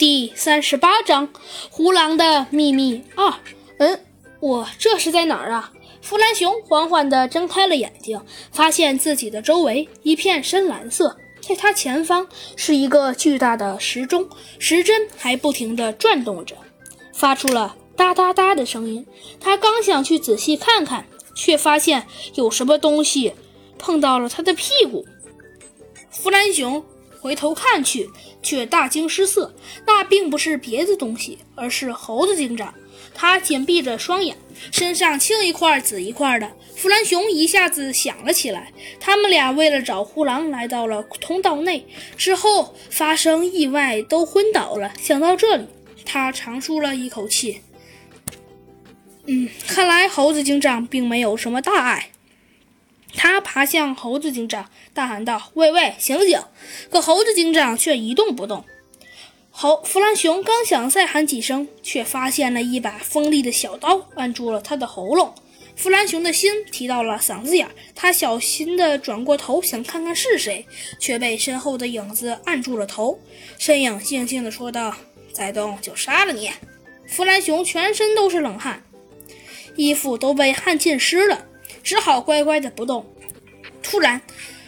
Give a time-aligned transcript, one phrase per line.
[0.00, 1.28] 第三十八章
[1.68, 3.28] 《胡狼的秘密二》。
[3.76, 4.00] 嗯，
[4.40, 5.70] 我这是在哪儿啊？
[6.00, 8.18] 弗兰熊缓缓地睁开了眼睛，
[8.50, 12.26] 发现自己的周围一片深蓝色，在他前方
[12.56, 14.26] 是一个巨大的时钟，
[14.58, 16.56] 时针还不停地转动着，
[17.12, 19.06] 发出了哒哒哒的声音。
[19.38, 21.04] 他刚想去仔细看看，
[21.34, 22.06] 却发现
[22.36, 23.34] 有什么东西
[23.78, 25.04] 碰到了他的屁股。
[26.10, 26.82] 弗兰熊。
[27.20, 28.08] 回头看去，
[28.42, 29.54] 却大惊失色。
[29.86, 32.72] 那并不是别的东西，而是猴子警长。
[33.14, 34.36] 他紧闭着双眼，
[34.72, 36.50] 身上青一块紫一块的。
[36.76, 41.86] 弗兰熊一下子想了起来：他们俩为了找胡狼，来到了通道内，
[42.16, 44.92] 之后发生意外，都昏倒了。
[45.00, 45.66] 想到这里，
[46.06, 47.60] 他长舒了一口气。
[49.26, 52.10] 嗯，看来猴子警长并没有什么大碍。
[53.22, 56.40] 他爬向猴子警长，大喊道：“喂喂，醒醒！”
[56.88, 58.64] 可猴子警长却一动不动。
[59.50, 65.34] 猴弗兰熊刚想再喊几声，却发现了一把锋利的小刀按住了他的喉咙。
[65.76, 70.64] 弗兰熊的心提到了嗓子眼，他小心地转过头，想看看是谁，
[70.98, 73.20] 却被身后的影子按住了头。
[73.58, 74.96] 身影静静地说道
[75.30, 76.50] ：“再动就杀了你。”
[77.06, 78.82] 弗兰熊全身都是冷汗，
[79.76, 81.48] 衣服都被汗浸湿了。
[81.82, 83.04] 只好乖乖的不动。
[83.82, 84.20] 突然，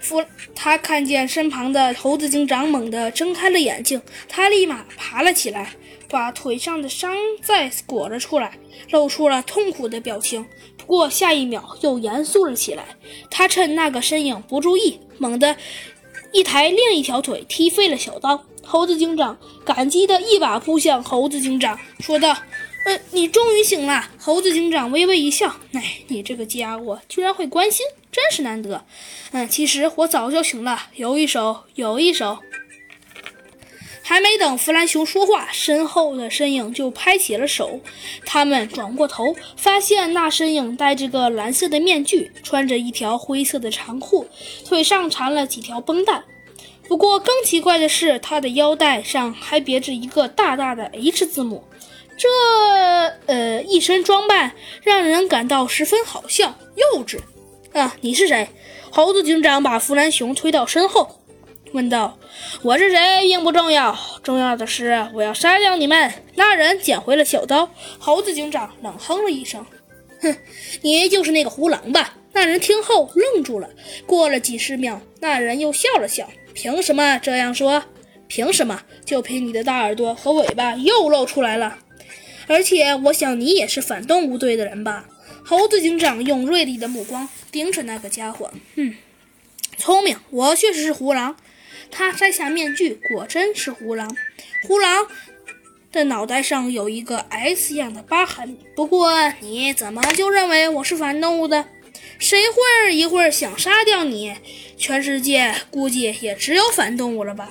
[0.00, 0.22] 弗
[0.54, 5.70] 他看见身旁的猴子警长猛地睁开了眼睛，他立马爬了起来，
[6.08, 8.58] 把腿上的伤再裹了出来，
[8.90, 10.46] 露出了痛苦的表情。
[10.76, 12.84] 不过下一秒又严肃了起来。
[13.30, 15.56] 他趁那个身影不注意，猛地
[16.32, 18.44] 一抬另一条腿，踢飞了小刀。
[18.64, 22.36] 猴子警长感激的一把扑向猴子警长，说道。
[22.86, 24.08] 呃，你终于醒了。
[24.16, 28.86] 猴子警长微微一笑，哎，你这个家伙居然会关心，真是难得。
[29.32, 32.38] 嗯，其实我早就醒了，有一手，有一手。
[34.04, 37.80] 还没等弗兰熊说话，身后的身影就拍起了手。
[38.24, 44.28] 他们转过头，发现那身影戴着个蓝色的面具，穿着一条灰色的长裤，
[44.64, 46.22] 腿上缠了几条绷带。
[46.86, 51.64] 不过更奇怪的是，他的腰带上还别着一个大大的 H 字母。
[52.16, 52.28] 这
[53.26, 57.18] 呃一身装扮让人感到十分好笑、幼稚。
[57.72, 58.48] 啊，你是谁？
[58.90, 61.20] 猴子警长把弗兰熊推到身后，
[61.72, 62.18] 问道
[62.64, 67.68] ：“我是谁并不重要，重要的是我要杀掉你们。”那人捡回了小刀。
[67.98, 69.66] 猴子警长冷哼了一声
[70.22, 70.34] ：“哼，
[70.80, 73.68] 你就是那个胡狼吧？”那人听后愣住了。
[74.06, 77.82] 过了几十秒，那人又笑了笑：“凭什么这样说？
[78.26, 78.80] 凭什么？
[79.04, 81.78] 就凭你的大耳朵和尾巴又露出来了。”
[82.46, 85.06] 而且，我想你也是反动物队的人吧？
[85.44, 88.52] 猴子警长用锐利的目光盯着那个家伙。
[88.74, 88.96] 嗯，
[89.76, 91.36] 聪明，我确实是胡狼。
[91.90, 94.16] 他摘下面具，果真是胡狼。
[94.64, 95.06] 胡狼
[95.92, 98.58] 的脑袋上有一个 S 样的疤痕。
[98.74, 101.66] 不过，你怎么就认为我是反动物的？
[102.18, 104.34] 谁会一会儿想杀掉你？
[104.76, 107.50] 全世界估计也只有反动物了吧？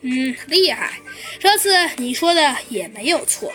[0.00, 0.92] 嗯，厉害。
[1.38, 3.52] 这次你说的也没有错。